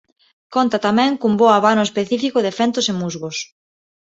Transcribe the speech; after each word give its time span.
Conta 0.55 0.77
tamén 0.87 1.11
cun 1.19 1.33
bo 1.39 1.47
abano 1.57 1.83
específico 1.87 2.39
de 2.45 2.51
fentos 2.59 2.85
e 2.91 2.93
musgos. 3.01 3.37